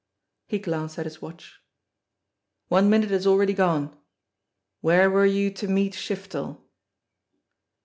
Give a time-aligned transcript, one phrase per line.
[0.47, 1.59] He glanced at his watch.
[2.69, 3.95] "One minute has already gone.
[4.79, 6.59] Where were you to meet Shiftel?"